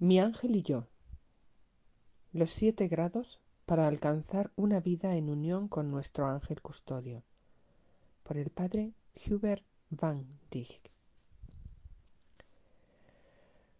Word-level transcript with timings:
Mi 0.00 0.20
ángel 0.20 0.54
y 0.54 0.62
yo. 0.62 0.86
Los 2.32 2.50
siete 2.50 2.86
grados 2.86 3.40
para 3.66 3.88
alcanzar 3.88 4.52
una 4.54 4.78
vida 4.78 5.16
en 5.16 5.28
unión 5.28 5.66
con 5.66 5.90
nuestro 5.90 6.26
ángel 6.26 6.62
custodio. 6.62 7.24
Por 8.22 8.36
el 8.36 8.50
padre 8.50 8.92
Hubert 9.26 9.64
van 9.90 10.38
Dijk. 10.52 10.88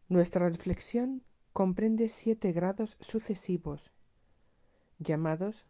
Nuestra 0.08 0.48
reflexión 0.48 1.22
comprende 1.52 2.08
siete 2.08 2.50
grados 2.50 2.96
sucesivos, 2.98 3.92
llamados 4.98 5.66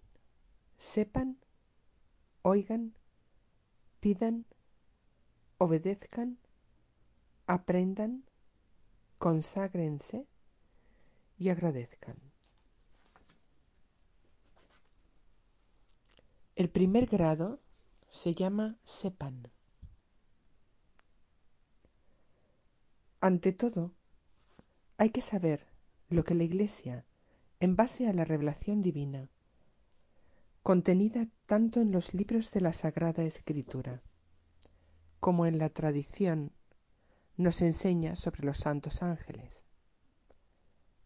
sepan, 0.78 1.36
oigan, 2.40 2.94
pidan, 4.00 4.46
obedezcan, 5.58 6.38
aprendan, 7.46 8.24
conságrense, 9.18 10.26
y 11.38 11.48
agradezcan. 11.48 12.16
El 16.56 16.68
primer 16.68 17.06
grado 17.06 17.60
se 18.08 18.34
llama 18.34 18.76
sepan. 18.84 19.48
Ante 23.20 23.52
todo, 23.52 23.94
hay 24.96 25.10
que 25.10 25.20
saber 25.20 25.66
lo 26.08 26.24
que 26.24 26.34
la 26.34 26.44
Iglesia, 26.44 27.06
en 27.60 27.76
base 27.76 28.08
a 28.08 28.12
la 28.12 28.24
revelación 28.24 28.80
divina, 28.80 29.30
contenida 30.62 31.26
tanto 31.46 31.80
en 31.80 31.92
los 31.92 32.14
libros 32.14 32.50
de 32.50 32.60
la 32.60 32.72
Sagrada 32.72 33.22
Escritura 33.22 34.02
como 35.20 35.46
en 35.46 35.58
la 35.58 35.68
tradición, 35.68 36.52
nos 37.36 37.62
enseña 37.62 38.16
sobre 38.16 38.44
los 38.44 38.58
santos 38.58 39.02
ángeles. 39.02 39.67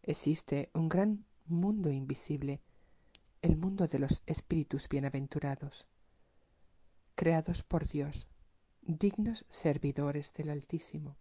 Existe 0.05 0.69
un 0.73 0.89
gran 0.89 1.25
mundo 1.45 1.89
invisible, 1.89 2.59
el 3.41 3.55
mundo 3.55 3.87
de 3.87 3.99
los 3.99 4.21
espíritus 4.25 4.89
bienaventurados, 4.89 5.87
creados 7.15 7.63
por 7.63 7.87
Dios, 7.87 8.27
dignos 8.81 9.45
servidores 9.49 10.33
del 10.33 10.49
Altísimo. 10.49 11.15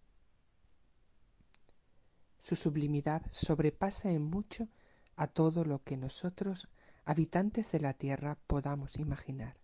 Su 2.40 2.56
sublimidad 2.56 3.22
sobrepasa 3.30 4.10
en 4.10 4.24
mucho 4.24 4.66
a 5.14 5.28
todo 5.28 5.64
lo 5.64 5.84
que 5.84 5.96
nosotros, 5.96 6.68
habitantes 7.04 7.70
de 7.70 7.78
la 7.78 7.94
tierra, 7.94 8.36
podamos 8.48 8.96
imaginar. 8.96 9.56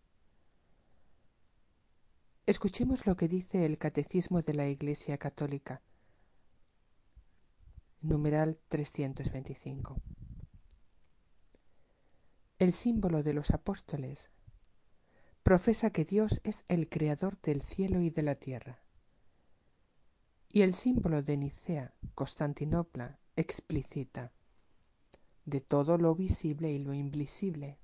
Escuchemos 2.47 3.05
lo 3.09 3.17
que 3.17 3.27
dice 3.27 3.67
el 3.67 3.79
Catecismo 3.79 4.43
de 4.43 4.55
la 4.55 4.69
Iglesia 4.69 5.19
Católica 5.19 5.83
numeral 8.01 8.61
325. 8.69 10.01
El 12.61 12.73
símbolo 12.73 13.25
de 13.25 13.35
los 13.35 13.51
apóstoles 13.51 14.31
profesa 15.43 15.91
que 15.91 16.05
Dios 16.05 16.41
es 16.45 16.65
el 16.69 16.89
creador 16.89 17.41
del 17.41 17.61
cielo 17.61 18.01
y 18.01 18.11
de 18.11 18.23
la 18.23 18.37
tierra. 18.37 18.79
Y 20.49 20.63
el 20.63 20.75
símbolo 20.75 21.23
de 21.23 21.37
Nicea, 21.37 21.93
Constantinopla, 22.15 23.19
explicita 23.35 24.33
de 25.45 25.61
todo 25.61 25.99
lo 25.99 26.15
visible 26.15 26.71
y 26.71 26.79
lo 26.79 26.95
invisible. 26.95 27.79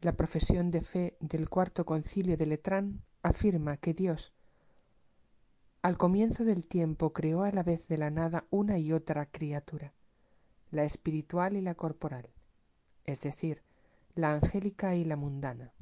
La 0.00 0.12
profesión 0.12 0.70
de 0.70 0.80
fe 0.80 1.16
del 1.18 1.48
cuarto 1.48 1.84
concilio 1.84 2.36
de 2.36 2.46
Letrán 2.46 3.02
afirma 3.22 3.78
que 3.78 3.94
Dios 3.94 4.32
al 5.86 5.96
comienzo 5.96 6.44
del 6.44 6.66
tiempo 6.66 7.12
creó 7.12 7.44
a 7.44 7.52
la 7.52 7.62
vez 7.62 7.86
de 7.86 7.96
la 7.96 8.10
nada 8.10 8.44
una 8.50 8.76
y 8.76 8.92
otra 8.92 9.24
criatura, 9.26 9.94
la 10.72 10.82
espiritual 10.82 11.56
y 11.56 11.60
la 11.60 11.76
corporal, 11.76 12.28
es 13.04 13.20
decir, 13.20 13.62
la 14.16 14.32
angélica 14.32 14.96
y 14.96 15.04
la 15.04 15.14
mundana. 15.14 15.72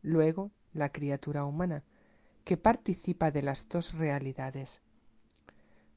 Luego, 0.00 0.50
la 0.72 0.92
criatura 0.92 1.44
humana, 1.44 1.84
que 2.42 2.56
participa 2.56 3.30
de 3.30 3.42
las 3.42 3.68
dos 3.68 3.92
realidades, 3.98 4.80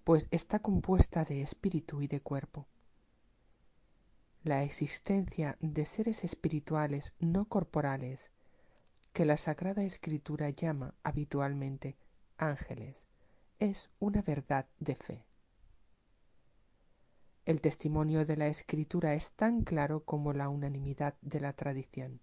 pues 0.03 0.27
está 0.29 0.59
compuesta 0.59 1.23
de 1.23 1.41
espíritu 1.41 2.01
y 2.01 2.07
de 2.07 2.19
cuerpo. 2.19 2.67
La 4.43 4.61
existencia 4.66 5.57
de 5.61 5.85
seres 5.85 6.25
espirituales 6.25 7.13
no 7.21 7.45
corporales, 7.45 8.29
que 9.13 9.23
la 9.23 9.37
Sagrada 9.37 9.83
Escritura 9.85 10.49
llama 10.49 10.93
habitualmente 11.01 11.95
ángeles 12.39 12.95
es 13.59 13.89
una 14.00 14.22
verdad 14.22 14.66
de 14.79 14.95
fe. 14.95 15.25
El 17.45 17.61
testimonio 17.61 18.25
de 18.25 18.38
la 18.38 18.47
escritura 18.47 19.13
es 19.13 19.33
tan 19.33 19.63
claro 19.63 20.05
como 20.05 20.33
la 20.33 20.49
unanimidad 20.49 21.16
de 21.22 21.41
la 21.41 21.53
tradición. 21.53 22.22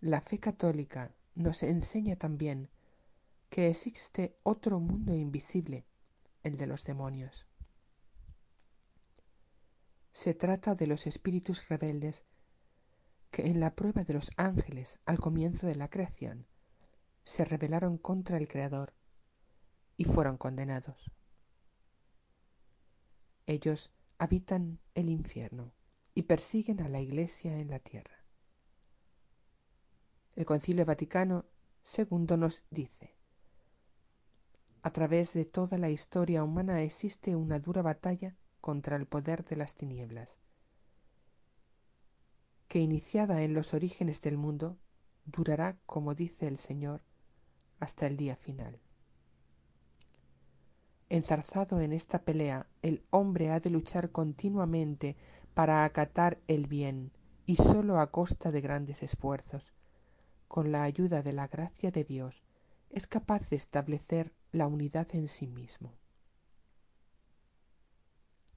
La 0.00 0.20
fe 0.20 0.38
católica 0.38 1.14
nos 1.34 1.62
enseña 1.62 2.16
también 2.16 2.68
que 3.50 3.68
existe 3.68 4.34
otro 4.42 4.80
mundo 4.80 5.14
invisible, 5.14 5.84
el 6.42 6.56
de 6.56 6.66
los 6.66 6.84
demonios. 6.84 7.46
Se 10.12 10.34
trata 10.34 10.74
de 10.74 10.86
los 10.86 11.06
espíritus 11.06 11.68
rebeldes 11.68 12.24
que 13.30 13.46
en 13.46 13.60
la 13.60 13.74
prueba 13.74 14.02
de 14.02 14.14
los 14.14 14.30
ángeles 14.36 14.98
al 15.06 15.18
comienzo 15.18 15.66
de 15.66 15.76
la 15.76 15.88
creación 15.88 16.46
se 17.24 17.44
rebelaron 17.44 17.98
contra 17.98 18.36
el 18.36 18.46
Creador 18.46 18.92
y 19.96 20.04
fueron 20.04 20.36
condenados. 20.36 21.10
Ellos 23.46 23.90
habitan 24.18 24.78
el 24.94 25.08
infierno 25.08 25.72
y 26.14 26.22
persiguen 26.22 26.80
a 26.82 26.88
la 26.88 27.00
Iglesia 27.00 27.58
en 27.58 27.70
la 27.70 27.78
tierra. 27.78 28.24
El 30.36 30.44
Concilio 30.44 30.84
Vaticano 30.84 31.44
II 31.96 32.36
nos 32.36 32.64
dice, 32.70 33.14
a 34.82 34.92
través 34.92 35.32
de 35.32 35.44
toda 35.44 35.78
la 35.78 35.90
historia 35.90 36.44
humana 36.44 36.82
existe 36.82 37.34
una 37.34 37.58
dura 37.58 37.82
batalla 37.82 38.36
contra 38.60 38.96
el 38.96 39.06
poder 39.06 39.44
de 39.44 39.56
las 39.56 39.74
tinieblas, 39.74 40.38
que 42.68 42.80
iniciada 42.80 43.42
en 43.42 43.54
los 43.54 43.72
orígenes 43.72 44.20
del 44.20 44.36
mundo, 44.36 44.78
durará, 45.24 45.78
como 45.86 46.14
dice 46.14 46.48
el 46.48 46.58
Señor, 46.58 47.02
hasta 47.84 48.06
el 48.06 48.16
día 48.16 48.34
final. 48.34 48.80
Enzarzado 51.10 51.80
en 51.80 51.92
esta 51.92 52.22
pelea, 52.22 52.66
el 52.82 53.04
hombre 53.10 53.50
ha 53.50 53.60
de 53.60 53.70
luchar 53.70 54.10
continuamente 54.10 55.16
para 55.52 55.84
acatar 55.84 56.40
el 56.48 56.66
bien 56.66 57.12
y 57.46 57.56
sólo 57.56 58.00
a 58.00 58.10
costa 58.10 58.50
de 58.50 58.62
grandes 58.62 59.02
esfuerzos. 59.02 59.74
Con 60.48 60.72
la 60.72 60.82
ayuda 60.82 61.22
de 61.22 61.34
la 61.34 61.46
gracia 61.46 61.90
de 61.90 62.04
Dios 62.04 62.42
es 62.90 63.06
capaz 63.06 63.50
de 63.50 63.56
establecer 63.56 64.32
la 64.50 64.66
unidad 64.66 65.06
en 65.12 65.28
sí 65.28 65.46
mismo. 65.46 65.92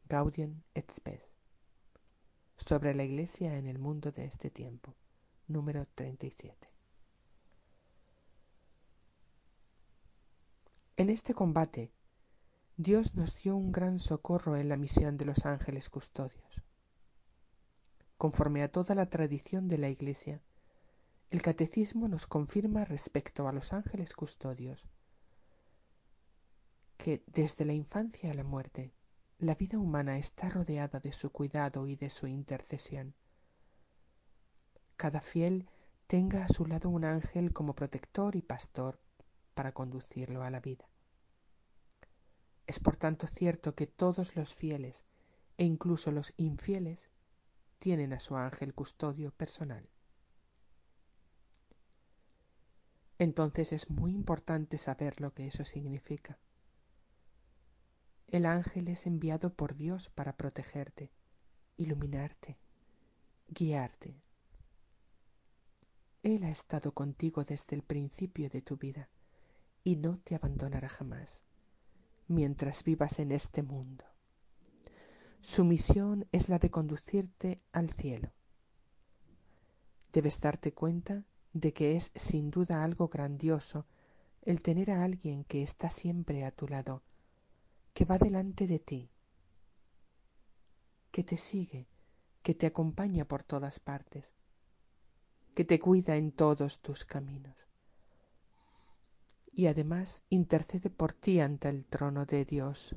Gaudium 0.08 0.62
et. 0.74 0.92
Sobre 2.56 2.96
la 2.96 3.04
Iglesia 3.04 3.58
en 3.58 3.68
el 3.68 3.78
mundo 3.78 4.12
de 4.12 4.26
este 4.26 4.50
tiempo. 4.50 4.96
Número 5.48 5.84
37. 5.86 6.67
En 11.00 11.12
este 11.12 11.36
combate, 11.36 11.92
Dios 12.76 13.14
nos 13.14 13.44
dio 13.44 13.56
un 13.56 13.72
gran 13.72 14.00
socorro 14.00 14.58
en 14.58 14.68
la 14.68 14.78
misión 14.78 15.16
de 15.16 15.26
los 15.26 15.46
ángeles 15.46 15.90
custodios. 15.90 16.64
Conforme 18.18 18.64
a 18.64 18.72
toda 18.72 18.96
la 18.96 19.08
tradición 19.08 19.68
de 19.68 19.78
la 19.78 19.90
Iglesia, 19.90 20.42
el 21.30 21.44
catecismo 21.44 22.08
nos 22.08 22.26
confirma 22.26 22.84
respecto 22.84 23.48
a 23.48 23.52
los 23.54 23.74
ángeles 23.74 24.16
custodios 24.16 24.90
que 26.98 27.24
desde 27.28 27.64
la 27.64 27.74
infancia 27.74 28.32
a 28.32 28.34
la 28.34 28.44
muerte, 28.44 28.92
la 29.38 29.54
vida 29.54 29.78
humana 29.78 30.18
está 30.18 30.50
rodeada 30.50 31.00
de 31.00 31.12
su 31.12 31.32
cuidado 31.32 31.86
y 31.86 31.96
de 31.96 32.10
su 32.10 32.26
intercesión. 32.26 33.14
Cada 34.96 35.22
fiel 35.22 35.70
tenga 36.08 36.44
a 36.44 36.48
su 36.48 36.66
lado 36.66 36.90
un 36.90 37.06
ángel 37.06 37.54
como 37.54 37.76
protector 37.76 38.36
y 38.36 38.42
pastor 38.42 39.00
para 39.58 39.72
conducirlo 39.72 40.44
a 40.44 40.52
la 40.52 40.60
vida. 40.60 40.88
Es 42.68 42.78
por 42.78 42.96
tanto 42.96 43.26
cierto 43.26 43.74
que 43.74 43.88
todos 43.88 44.36
los 44.36 44.54
fieles 44.54 45.04
e 45.58 45.64
incluso 45.64 46.12
los 46.12 46.36
infieles 46.38 47.10
tienen 47.80 48.14
a 48.14 48.20
su 48.20 48.36
ángel 48.36 48.76
custodio 48.76 49.32
personal. 49.32 49.90
Entonces 53.18 53.74
es 53.74 53.90
muy 53.90 54.12
importante 54.12 54.78
saber 54.78 55.20
lo 55.22 55.34
que 55.34 55.48
eso 55.48 55.66
significa. 55.66 56.38
El 58.28 58.46
ángel 58.46 58.90
es 58.90 59.08
enviado 59.08 59.56
por 59.56 59.74
Dios 59.74 60.12
para 60.12 60.38
protegerte, 60.38 61.12
iluminarte, 61.78 62.60
guiarte. 63.48 64.22
Él 66.22 66.44
ha 66.44 66.52
estado 66.52 66.92
contigo 66.92 67.44
desde 67.44 67.76
el 67.76 67.82
principio 67.82 68.50
de 68.50 68.62
tu 68.62 68.78
vida 68.78 69.10
y 69.88 69.96
no 69.96 70.18
te 70.18 70.36
abandonará 70.36 70.90
jamás 70.90 71.44
mientras 72.28 72.84
vivas 72.84 73.20
en 73.20 73.32
este 73.32 73.64
mundo. 73.64 74.04
Su 75.40 75.64
misión 75.64 76.28
es 76.34 76.50
la 76.50 76.60
de 76.60 76.70
conducirte 76.70 77.58
al 77.72 77.90
cielo. 77.90 78.34
Debes 80.12 80.42
darte 80.42 80.74
cuenta 80.74 81.24
de 81.54 81.72
que 81.72 81.96
es 81.96 82.12
sin 82.16 82.52
duda 82.52 82.84
algo 82.84 83.08
grandioso 83.08 83.86
el 84.42 84.62
tener 84.62 84.92
a 84.92 85.06
alguien 85.06 85.46
que 85.46 85.64
está 85.64 85.90
siempre 85.90 86.44
a 86.44 86.52
tu 86.52 86.68
lado, 86.68 87.02
que 87.94 88.04
va 88.04 88.18
delante 88.18 88.68
de 88.68 88.80
ti, 88.80 89.10
que 91.12 91.24
te 91.24 91.38
sigue, 91.38 91.88
que 92.44 92.54
te 92.54 92.66
acompaña 92.66 93.24
por 93.24 93.42
todas 93.44 93.80
partes, 93.80 94.34
que 95.56 95.64
te 95.64 95.80
cuida 95.80 96.18
en 96.18 96.34
todos 96.34 96.82
tus 96.82 97.06
caminos 97.06 97.67
y 99.58 99.66
además 99.66 100.22
intercede 100.30 100.92
por 100.92 101.14
ti 101.14 101.40
ante 101.40 101.68
el 101.68 101.88
trono 101.88 102.28
de 102.28 102.46
Dios. 102.46 102.96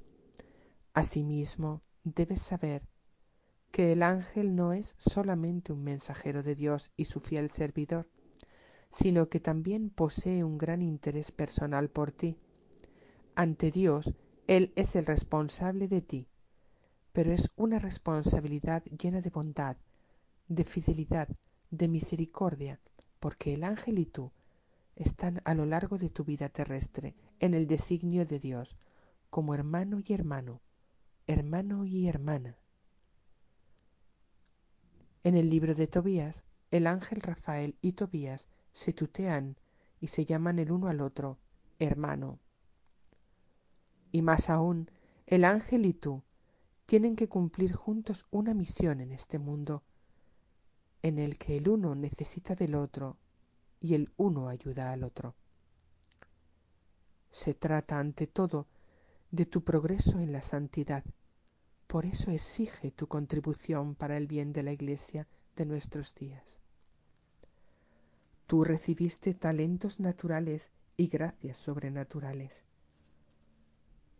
Asimismo, 0.92 1.80
debes 2.04 2.42
saber 2.42 2.86
que 3.72 3.92
el 3.92 4.02
ángel 4.02 4.54
no 4.54 4.74
es 4.74 4.94
solamente 4.98 5.72
un 5.72 5.82
mensajero 5.82 6.42
de 6.42 6.54
Dios 6.54 6.90
y 6.98 7.06
su 7.06 7.18
fiel 7.18 7.48
servidor, 7.48 8.10
sino 8.90 9.30
que 9.30 9.40
también 9.40 9.88
posee 9.88 10.44
un 10.44 10.58
gran 10.58 10.82
interés 10.82 11.32
personal 11.32 11.88
por 11.88 12.12
ti. 12.12 12.36
Ante 13.34 13.70
Dios, 13.70 14.12
Él 14.46 14.74
es 14.76 14.96
el 14.96 15.06
responsable 15.06 15.88
de 15.88 16.02
ti, 16.02 16.28
pero 17.14 17.32
es 17.32 17.48
una 17.56 17.78
responsabilidad 17.78 18.84
llena 18.84 19.22
de 19.22 19.30
bondad, 19.30 19.78
de 20.46 20.64
fidelidad, 20.64 21.28
de 21.70 21.88
misericordia, 21.88 22.82
porque 23.18 23.54
el 23.54 23.64
ángel 23.64 23.98
y 23.98 24.04
tú 24.04 24.30
están 25.00 25.40
a 25.44 25.54
lo 25.54 25.64
largo 25.64 25.96
de 25.96 26.10
tu 26.10 26.24
vida 26.24 26.50
terrestre 26.50 27.14
en 27.38 27.54
el 27.54 27.66
designio 27.66 28.26
de 28.26 28.38
Dios, 28.38 28.76
como 29.30 29.54
hermano 29.54 30.02
y 30.04 30.12
hermano, 30.12 30.60
hermano 31.26 31.86
y 31.86 32.06
hermana. 32.06 32.58
En 35.24 35.36
el 35.36 35.48
libro 35.48 35.74
de 35.74 35.86
Tobías, 35.86 36.44
el 36.70 36.86
ángel 36.86 37.22
Rafael 37.22 37.78
y 37.80 37.92
Tobías 37.92 38.46
se 38.74 38.92
tutean 38.92 39.56
y 40.00 40.08
se 40.08 40.26
llaman 40.26 40.58
el 40.58 40.70
uno 40.70 40.88
al 40.88 41.00
otro 41.00 41.38
hermano. 41.78 42.38
Y 44.12 44.20
más 44.20 44.50
aún, 44.50 44.90
el 45.26 45.44
ángel 45.44 45.86
y 45.86 45.94
tú 45.94 46.22
tienen 46.84 47.16
que 47.16 47.28
cumplir 47.28 47.72
juntos 47.72 48.26
una 48.30 48.52
misión 48.52 49.00
en 49.00 49.12
este 49.12 49.38
mundo, 49.38 49.82
en 51.00 51.18
el 51.18 51.38
que 51.38 51.56
el 51.56 51.70
uno 51.70 51.94
necesita 51.94 52.54
del 52.54 52.74
otro 52.74 53.16
y 53.80 53.94
el 53.94 54.12
uno 54.16 54.48
ayuda 54.48 54.92
al 54.92 55.04
otro. 55.04 55.34
Se 57.30 57.54
trata 57.54 57.98
ante 57.98 58.26
todo 58.26 58.66
de 59.30 59.46
tu 59.46 59.62
progreso 59.62 60.18
en 60.18 60.32
la 60.32 60.42
santidad. 60.42 61.04
Por 61.86 62.04
eso 62.04 62.30
exige 62.30 62.90
tu 62.90 63.06
contribución 63.06 63.94
para 63.94 64.16
el 64.16 64.26
bien 64.26 64.52
de 64.52 64.62
la 64.62 64.72
Iglesia 64.72 65.26
de 65.56 65.66
nuestros 65.66 66.14
días. 66.14 66.44
Tú 68.46 68.64
recibiste 68.64 69.32
talentos 69.32 70.00
naturales 70.00 70.72
y 70.96 71.06
gracias 71.06 71.56
sobrenaturales. 71.56 72.64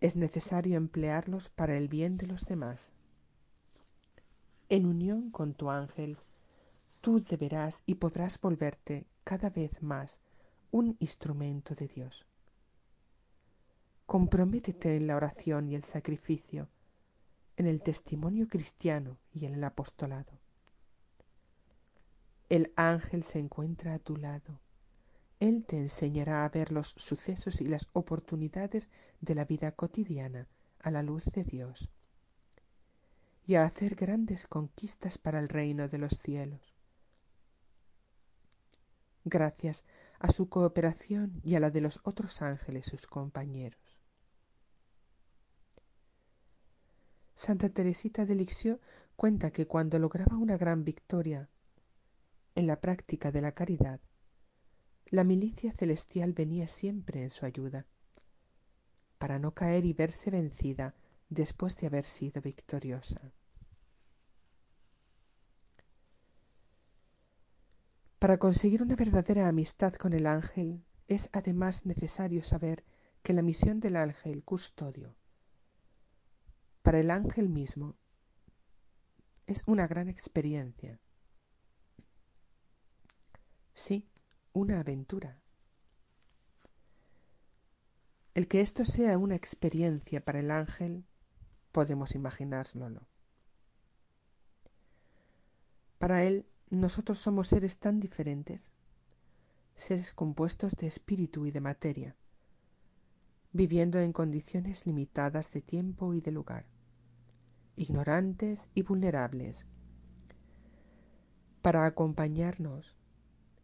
Es 0.00 0.16
necesario 0.16 0.76
emplearlos 0.76 1.50
para 1.50 1.76
el 1.76 1.88
bien 1.88 2.16
de 2.16 2.26
los 2.26 2.46
demás. 2.46 2.92
En 4.68 4.86
unión 4.86 5.30
con 5.30 5.52
tu 5.54 5.68
ángel, 5.68 6.16
tú 7.00 7.20
deberás 7.20 7.82
y 7.86 7.96
podrás 7.96 8.40
volverte 8.40 9.06
cada 9.30 9.48
vez 9.48 9.80
más 9.80 10.18
un 10.72 10.96
instrumento 10.98 11.76
de 11.76 11.86
Dios. 11.86 12.26
Comprométete 14.04 14.96
en 14.96 15.06
la 15.06 15.14
oración 15.14 15.68
y 15.68 15.76
el 15.76 15.84
sacrificio, 15.84 16.68
en 17.56 17.68
el 17.68 17.80
testimonio 17.80 18.48
cristiano 18.48 19.18
y 19.32 19.46
en 19.46 19.54
el 19.54 19.62
apostolado. 19.62 20.32
El 22.48 22.72
ángel 22.74 23.22
se 23.22 23.38
encuentra 23.38 23.94
a 23.94 24.00
tu 24.00 24.16
lado. 24.16 24.58
Él 25.38 25.64
te 25.64 25.78
enseñará 25.78 26.44
a 26.44 26.48
ver 26.48 26.72
los 26.72 26.88
sucesos 26.96 27.60
y 27.60 27.68
las 27.68 27.86
oportunidades 27.92 28.88
de 29.20 29.36
la 29.36 29.44
vida 29.44 29.70
cotidiana 29.70 30.48
a 30.80 30.90
la 30.90 31.04
luz 31.04 31.26
de 31.26 31.44
Dios 31.44 31.88
y 33.46 33.54
a 33.54 33.62
hacer 33.62 33.94
grandes 33.94 34.48
conquistas 34.48 35.18
para 35.18 35.38
el 35.38 35.48
reino 35.48 35.86
de 35.86 35.98
los 35.98 36.14
cielos 36.14 36.69
gracias 39.24 39.84
a 40.18 40.30
su 40.30 40.48
cooperación 40.48 41.40
y 41.44 41.54
a 41.54 41.60
la 41.60 41.70
de 41.70 41.80
los 41.80 42.00
otros 42.04 42.42
ángeles 42.42 42.86
sus 42.86 43.06
compañeros. 43.06 44.00
Santa 47.34 47.70
Teresita 47.70 48.26
de 48.26 48.34
Lixio 48.34 48.80
cuenta 49.16 49.50
que 49.50 49.66
cuando 49.66 49.98
lograba 49.98 50.36
una 50.36 50.56
gran 50.56 50.84
victoria 50.84 51.48
en 52.54 52.66
la 52.66 52.80
práctica 52.80 53.30
de 53.32 53.42
la 53.42 53.52
caridad, 53.52 54.00
la 55.06 55.24
milicia 55.24 55.72
celestial 55.72 56.32
venía 56.32 56.66
siempre 56.66 57.22
en 57.22 57.30
su 57.30 57.46
ayuda, 57.46 57.86
para 59.18 59.38
no 59.38 59.52
caer 59.54 59.84
y 59.84 59.92
verse 59.92 60.30
vencida 60.30 60.94
después 61.28 61.76
de 61.78 61.86
haber 61.86 62.04
sido 62.04 62.42
victoriosa. 62.42 63.32
Para 68.20 68.36
conseguir 68.38 68.82
una 68.82 68.96
verdadera 68.96 69.48
amistad 69.48 69.94
con 69.94 70.12
el 70.12 70.26
ángel 70.26 70.84
es 71.08 71.30
además 71.32 71.86
necesario 71.86 72.42
saber 72.42 72.84
que 73.22 73.32
la 73.32 73.40
misión 73.40 73.80
del 73.80 73.96
ángel 73.96 74.44
custodio 74.44 75.16
para 76.82 77.00
el 77.00 77.10
ángel 77.10 77.48
mismo 77.48 77.96
es 79.46 79.62
una 79.66 79.86
gran 79.86 80.10
experiencia. 80.10 81.00
Sí, 83.72 84.06
una 84.52 84.80
aventura. 84.80 85.40
El 88.34 88.48
que 88.48 88.60
esto 88.60 88.84
sea 88.84 89.16
una 89.16 89.34
experiencia 89.34 90.22
para 90.22 90.40
el 90.40 90.50
ángel, 90.50 91.06
podemos 91.72 92.14
imaginárnoslo. 92.14 93.00
Para 95.98 96.22
él 96.24 96.46
nosotros 96.76 97.18
somos 97.18 97.48
seres 97.48 97.78
tan 97.78 97.98
diferentes, 97.98 98.70
seres 99.74 100.12
compuestos 100.12 100.76
de 100.76 100.86
espíritu 100.86 101.44
y 101.44 101.50
de 101.50 101.60
materia, 101.60 102.16
viviendo 103.52 103.98
en 103.98 104.12
condiciones 104.12 104.86
limitadas 104.86 105.52
de 105.52 105.62
tiempo 105.62 106.14
y 106.14 106.20
de 106.20 106.30
lugar, 106.30 106.66
ignorantes 107.74 108.68
y 108.72 108.82
vulnerables. 108.82 109.66
Para 111.60 111.86
acompañarnos, 111.86 112.94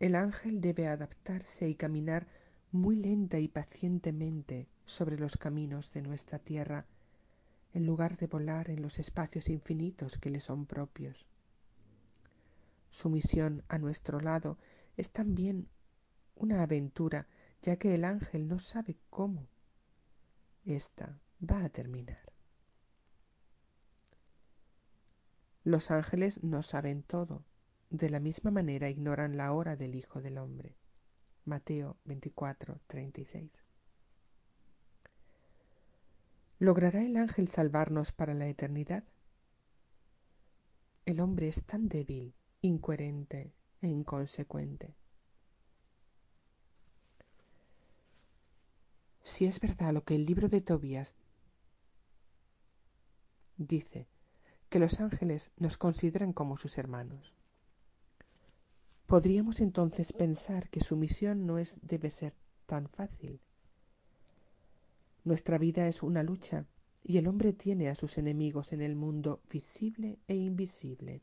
el 0.00 0.16
ángel 0.16 0.60
debe 0.60 0.88
adaptarse 0.88 1.68
y 1.68 1.76
caminar 1.76 2.26
muy 2.72 2.96
lenta 2.96 3.38
y 3.38 3.46
pacientemente 3.46 4.68
sobre 4.84 5.16
los 5.16 5.36
caminos 5.36 5.92
de 5.92 6.02
nuestra 6.02 6.40
tierra, 6.40 6.86
en 7.72 7.86
lugar 7.86 8.16
de 8.16 8.26
volar 8.26 8.68
en 8.68 8.82
los 8.82 8.98
espacios 8.98 9.48
infinitos 9.48 10.18
que 10.18 10.30
le 10.30 10.40
son 10.40 10.66
propios. 10.66 11.26
Su 12.90 13.10
misión 13.10 13.64
a 13.68 13.78
nuestro 13.78 14.20
lado 14.20 14.58
es 14.96 15.10
también 15.10 15.68
una 16.34 16.62
aventura, 16.62 17.26
ya 17.62 17.76
que 17.76 17.94
el 17.94 18.04
ángel 18.04 18.48
no 18.48 18.58
sabe 18.58 18.96
cómo 19.10 19.48
ésta 20.64 21.20
va 21.40 21.64
a 21.64 21.68
terminar. 21.68 22.20
Los 25.64 25.90
ángeles 25.90 26.42
no 26.44 26.62
saben 26.62 27.02
todo, 27.02 27.44
de 27.90 28.10
la 28.10 28.20
misma 28.20 28.50
manera 28.50 28.88
ignoran 28.88 29.36
la 29.36 29.52
hora 29.52 29.76
del 29.76 29.94
Hijo 29.94 30.20
del 30.20 30.38
Hombre. 30.38 30.76
Mateo 31.44 31.96
24, 32.04 32.80
36. 32.86 33.50
¿Logrará 36.58 37.02
el 37.02 37.16
ángel 37.16 37.48
salvarnos 37.48 38.12
para 38.12 38.34
la 38.34 38.48
eternidad? 38.48 39.04
El 41.04 41.20
hombre 41.20 41.48
es 41.48 41.64
tan 41.64 41.88
débil 41.88 42.34
incoherente 42.66 43.52
e 43.80 43.88
inconsecuente. 43.88 44.94
Si 49.22 49.44
es 49.44 49.60
verdad 49.60 49.92
lo 49.92 50.04
que 50.04 50.14
el 50.14 50.24
libro 50.24 50.48
de 50.48 50.60
Tobías 50.60 51.14
dice, 53.56 54.06
que 54.68 54.78
los 54.78 55.00
ángeles 55.00 55.52
nos 55.56 55.78
consideran 55.78 56.32
como 56.32 56.56
sus 56.56 56.78
hermanos, 56.78 57.34
podríamos 59.06 59.60
entonces 59.60 60.12
pensar 60.12 60.68
que 60.68 60.80
su 60.80 60.96
misión 60.96 61.46
no 61.46 61.58
es, 61.58 61.78
debe 61.82 62.10
ser 62.10 62.34
tan 62.66 62.88
fácil. 62.88 63.40
Nuestra 65.24 65.58
vida 65.58 65.88
es 65.88 66.02
una 66.02 66.22
lucha 66.22 66.66
y 67.02 67.18
el 67.18 67.28
hombre 67.28 67.52
tiene 67.52 67.88
a 67.88 67.94
sus 67.94 68.18
enemigos 68.18 68.72
en 68.72 68.82
el 68.82 68.96
mundo 68.96 69.40
visible 69.50 70.18
e 70.28 70.34
invisible. 70.34 71.22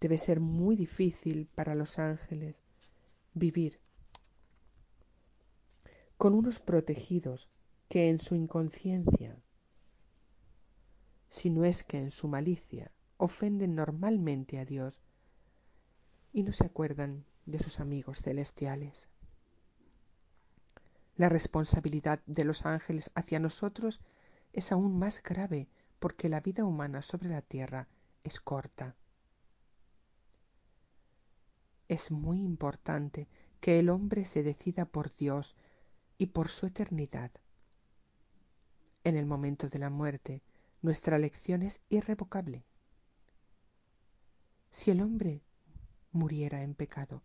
Debe 0.00 0.18
ser 0.18 0.40
muy 0.40 0.76
difícil 0.76 1.46
para 1.54 1.74
los 1.74 1.98
ángeles 1.98 2.56
vivir 3.34 3.78
con 6.16 6.34
unos 6.34 6.58
protegidos 6.58 7.48
que 7.88 8.10
en 8.10 8.18
su 8.18 8.34
inconsciencia 8.34 9.36
si 11.30 11.48
no 11.48 11.64
es 11.64 11.84
que 11.84 11.96
en 11.96 12.10
su 12.10 12.26
malicia 12.28 12.90
ofenden 13.16 13.76
normalmente 13.76 14.58
a 14.58 14.64
Dios 14.64 15.00
y 16.32 16.42
no 16.42 16.52
se 16.52 16.64
acuerdan 16.64 17.24
de 17.46 17.58
sus 17.58 17.80
amigos 17.80 18.20
celestiales. 18.20 19.08
La 21.16 21.28
responsabilidad 21.28 22.20
de 22.26 22.44
los 22.44 22.66
ángeles 22.66 23.10
hacia 23.14 23.38
nosotros 23.38 24.00
es 24.52 24.72
aún 24.72 24.98
más 24.98 25.22
grave 25.22 25.68
porque 25.98 26.28
la 26.28 26.40
vida 26.40 26.64
humana 26.64 27.02
sobre 27.02 27.28
la 27.28 27.42
tierra 27.42 27.88
es 28.24 28.40
corta. 28.40 28.96
Es 31.90 32.12
muy 32.12 32.44
importante 32.44 33.26
que 33.60 33.80
el 33.80 33.90
hombre 33.90 34.24
se 34.24 34.44
decida 34.44 34.84
por 34.84 35.12
Dios 35.12 35.56
y 36.18 36.26
por 36.26 36.48
su 36.48 36.66
eternidad. 36.66 37.32
En 39.02 39.16
el 39.16 39.26
momento 39.26 39.68
de 39.68 39.80
la 39.80 39.90
muerte, 39.90 40.40
nuestra 40.82 41.18
lección 41.18 41.62
es 41.62 41.80
irrevocable. 41.88 42.64
Si 44.70 44.92
el 44.92 45.02
hombre 45.02 45.42
muriera 46.12 46.62
en 46.62 46.76
pecado, 46.76 47.24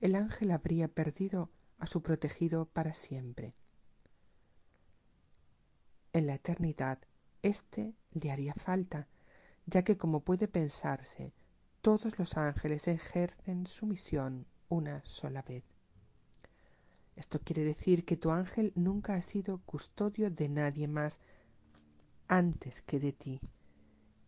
el 0.00 0.14
ángel 0.14 0.52
habría 0.52 0.88
perdido 0.88 1.50
a 1.76 1.84
su 1.84 2.00
protegido 2.00 2.64
para 2.64 2.94
siempre. 2.94 3.52
En 6.14 6.26
la 6.28 6.36
eternidad, 6.36 6.98
éste 7.42 7.94
le 8.12 8.30
haría 8.30 8.54
falta, 8.54 9.06
ya 9.66 9.84
que 9.84 9.98
como 9.98 10.20
puede 10.20 10.48
pensarse, 10.48 11.34
todos 11.82 12.16
los 12.20 12.36
ángeles 12.36 12.86
ejercen 12.86 13.66
su 13.66 13.86
misión 13.86 14.46
una 14.68 15.04
sola 15.04 15.42
vez. 15.42 15.64
Esto 17.16 17.40
quiere 17.40 17.64
decir 17.64 18.04
que 18.04 18.16
tu 18.16 18.30
ángel 18.30 18.72
nunca 18.76 19.14
ha 19.14 19.20
sido 19.20 19.60
custodio 19.66 20.30
de 20.30 20.48
nadie 20.48 20.86
más 20.86 21.18
antes 22.28 22.82
que 22.82 23.00
de 23.00 23.12
ti, 23.12 23.40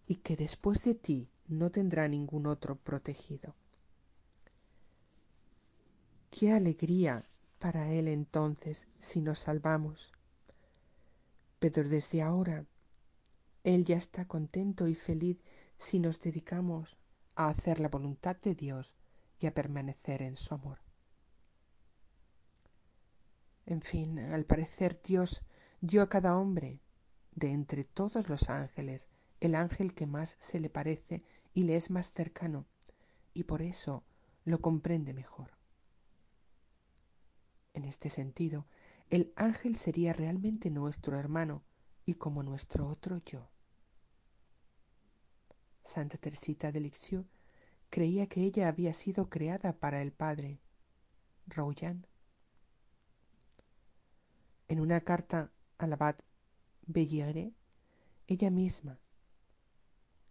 y 0.08 0.16
que 0.16 0.34
después 0.34 0.84
de 0.84 0.96
ti 0.96 1.28
no 1.46 1.70
tendrá 1.70 2.08
ningún 2.08 2.46
otro 2.46 2.74
protegido. 2.74 3.54
Qué 6.30 6.50
alegría 6.50 7.24
para 7.60 7.92
él 7.92 8.08
entonces 8.08 8.88
si 8.98 9.20
nos 9.20 9.38
salvamos. 9.38 10.10
Pero 11.60 11.88
desde 11.88 12.20
ahora 12.20 12.66
él 13.62 13.84
ya 13.84 13.96
está 13.96 14.26
contento 14.26 14.88
y 14.88 14.96
feliz 14.96 15.38
si 15.78 16.00
nos 16.00 16.18
dedicamos 16.18 16.98
a 17.34 17.48
hacer 17.48 17.80
la 17.80 17.88
voluntad 17.88 18.36
de 18.36 18.54
Dios 18.54 18.96
y 19.40 19.46
a 19.46 19.54
permanecer 19.54 20.22
en 20.22 20.36
su 20.36 20.54
amor. 20.54 20.78
En 23.66 23.80
fin, 23.80 24.18
al 24.18 24.44
parecer 24.44 25.00
Dios 25.02 25.42
dio 25.80 26.02
a 26.02 26.08
cada 26.08 26.36
hombre 26.36 26.80
de 27.32 27.52
entre 27.52 27.84
todos 27.84 28.28
los 28.28 28.50
ángeles, 28.50 29.08
el 29.40 29.54
ángel 29.54 29.94
que 29.94 30.06
más 30.06 30.36
se 30.38 30.60
le 30.60 30.70
parece 30.70 31.22
y 31.52 31.64
le 31.64 31.76
es 31.76 31.90
más 31.90 32.10
cercano, 32.10 32.66
y 33.32 33.44
por 33.44 33.62
eso 33.62 34.04
lo 34.44 34.60
comprende 34.60 35.14
mejor. 35.14 35.50
En 37.72 37.84
este 37.84 38.10
sentido, 38.10 38.66
el 39.10 39.32
ángel 39.36 39.76
sería 39.76 40.12
realmente 40.12 40.70
nuestro 40.70 41.18
hermano 41.18 41.62
y 42.06 42.14
como 42.14 42.42
nuestro 42.42 42.88
otro 42.88 43.18
yo. 43.18 43.50
Santa 45.84 46.16
Teresita 46.16 46.72
de 46.72 46.80
Lisieux 46.80 47.26
creía 47.90 48.26
que 48.26 48.42
ella 48.42 48.68
había 48.68 48.92
sido 48.94 49.28
creada 49.28 49.74
para 49.74 50.00
el 50.00 50.12
Padre. 50.12 50.58
Rouyan. 51.46 52.06
En 54.66 54.80
una 54.80 55.02
carta 55.02 55.52
al 55.76 55.92
abad 55.92 56.16
Belliere, 56.86 57.52
ella 58.26 58.50
misma 58.50 58.98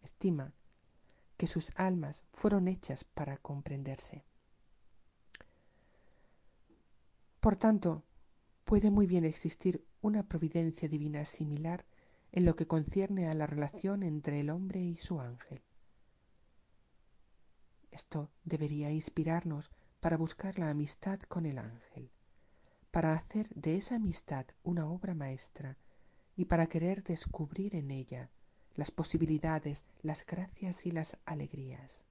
estima 0.01 0.53
que 1.37 1.47
sus 1.47 1.71
almas 1.77 2.23
fueron 2.31 2.67
hechas 2.67 3.03
para 3.03 3.37
comprenderse. 3.37 4.25
Por 7.39 7.55
tanto, 7.55 8.03
puede 8.63 8.89
muy 8.89 9.05
bien 9.05 9.25
existir 9.25 9.85
una 10.01 10.27
providencia 10.27 10.87
divina 10.87 11.25
similar 11.25 11.85
en 12.33 12.45
lo 12.45 12.55
que 12.55 12.65
concierne 12.65 13.27
a 13.27 13.35
la 13.35 13.45
relación 13.45 14.01
entre 14.01 14.39
el 14.39 14.49
hombre 14.49 14.81
y 14.81 14.95
su 14.95 15.21
ángel. 15.21 15.61
Esto 17.91 18.31
debería 18.43 18.89
inspirarnos 18.89 19.69
para 19.99 20.17
buscar 20.17 20.57
la 20.57 20.71
amistad 20.71 21.19
con 21.19 21.45
el 21.45 21.59
ángel, 21.59 22.11
para 22.89 23.13
hacer 23.13 23.49
de 23.49 23.75
esa 23.75 23.97
amistad 23.97 24.47
una 24.63 24.89
obra 24.89 25.13
maestra 25.13 25.77
y 26.35 26.45
para 26.45 26.65
querer 26.65 27.03
descubrir 27.03 27.75
en 27.75 27.91
ella 27.91 28.31
las 28.73 28.89
posibilidades, 28.89 29.85
las 30.01 30.25
gracias 30.25 30.87
y 30.87 30.91
las 30.91 31.19
alegrías. 31.25 32.03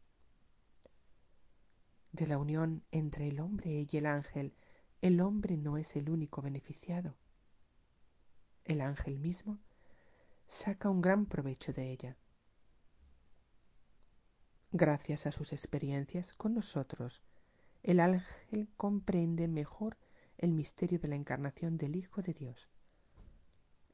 De 2.12 2.29
la 2.29 2.38
unión 2.38 2.85
entre 2.93 3.26
el 3.26 3.41
hombre 3.41 3.88
y 3.91 3.97
el 3.97 4.07
ángel, 4.07 4.55
el 5.00 5.21
hombre 5.21 5.57
no 5.57 5.79
es 5.79 5.97
el 5.97 6.11
único 6.11 6.43
beneficiado. 6.43 7.17
El 8.64 8.83
ángel 8.83 9.19
mismo 9.19 9.59
saca 10.52 10.90
un 10.90 11.00
gran 11.00 11.25
provecho 11.25 11.73
de 11.73 11.90
ella. 11.90 12.16
Gracias 14.71 15.26
a 15.26 15.32
sus 15.32 15.52
experiencias 15.52 16.35
con 16.35 16.54
nosotros, 16.54 17.23
el 17.82 18.00
ángel 18.00 18.68
comprende 18.76 19.49
mejor 19.49 19.97
el 20.37 20.52
misterio 20.52 20.99
de 20.99 21.09
la 21.09 21.16
encarnación 21.16 21.78
del 21.78 21.97
Hijo 21.97 22.21
de 22.21 22.35
Dios 22.35 22.68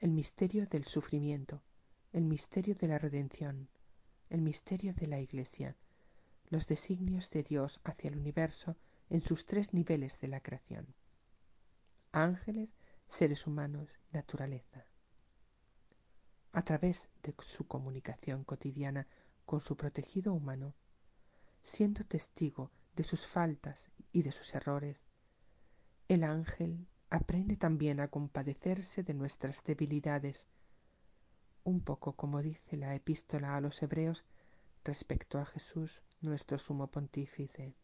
el 0.01 0.13
misterio 0.13 0.65
del 0.65 0.85
sufrimiento, 0.85 1.61
el 2.13 2.25
misterio 2.25 2.77
de 2.77 2.87
la 2.87 2.99
redención, 2.99 3.69
el 4.31 4.43
misterio 4.43 4.93
de 4.93 5.09
la 5.09 5.19
Iglesia, 5.19 5.77
los 6.51 6.69
designios 6.69 7.31
de 7.31 7.43
Dios 7.43 7.81
hacia 7.83 8.11
el 8.11 8.17
universo 8.17 8.77
en 9.11 9.21
sus 9.21 9.45
tres 9.45 9.75
niveles 9.75 10.21
de 10.21 10.29
la 10.29 10.41
creación. 10.41 10.95
Ángeles, 12.13 12.69
seres 13.09 13.49
humanos, 13.49 13.99
naturaleza. 14.13 14.88
A 16.59 16.63
través 16.63 17.09
de 17.23 17.33
su 17.39 17.69
comunicación 17.69 18.43
cotidiana 18.43 19.07
con 19.47 19.61
su 19.61 19.77
protegido 19.77 20.33
humano, 20.33 20.75
siendo 21.63 22.03
testigo 22.03 22.73
de 22.97 23.05
sus 23.05 23.29
faltas 23.29 23.85
y 24.11 24.23
de 24.23 24.33
sus 24.33 24.57
errores, 24.57 25.01
el 26.09 26.25
ángel 26.25 26.89
aprende 27.11 27.57
también 27.57 28.01
a 28.01 28.09
compadecerse 28.09 29.05
de 29.05 29.15
nuestras 29.15 29.63
debilidades, 29.63 30.49
un 31.63 31.81
poco 31.81 32.17
como 32.17 32.43
dice 32.43 32.77
la 32.77 32.93
epístola 32.93 33.55
a 33.55 33.61
los 33.61 33.81
hebreos 33.81 34.25
respecto 34.83 35.39
a 35.39 35.45
Jesús, 35.45 36.03
nuestro 36.23 36.59
sumo 36.59 36.89
pontífice. 36.89 37.77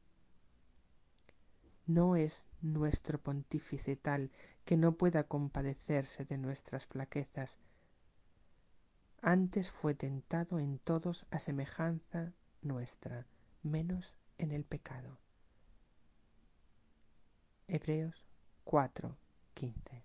No 1.87 2.17
es 2.17 2.45
nuestro 2.61 3.23
pontífice 3.23 3.95
tal 3.95 4.33
que 4.65 4.77
no 4.77 4.97
pueda 4.97 5.29
compadecerse 5.29 6.25
de 6.25 6.39
nuestras 6.39 6.87
flaquezas. 6.87 7.61
Antes 9.27 9.71
fue 9.71 9.95
tentado 9.95 10.59
en 10.59 10.79
todos 10.79 11.25
a 11.31 11.39
semejanza 11.39 12.35
nuestra, 12.61 13.27
menos 13.63 14.17
en 14.37 14.53
el 14.53 14.65
pecado. 14.65 15.19
Hebreos 17.67 18.27
4, 18.65 19.17
15. 19.55 20.05